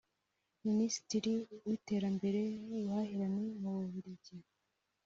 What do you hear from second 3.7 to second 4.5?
Bubiligi